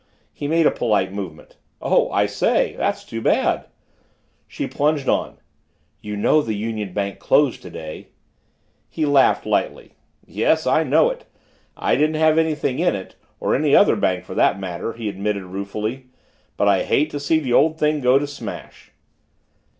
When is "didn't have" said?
11.95-12.39